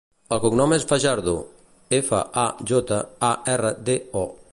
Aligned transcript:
El 0.35 0.39
cognom 0.43 0.71
és 0.77 0.85
Fajardo: 0.91 1.33
efa, 1.99 2.21
a, 2.45 2.47
jota, 2.73 3.01
a, 3.29 3.33
erra, 3.57 3.75
de, 3.91 3.99
o. 4.23 4.27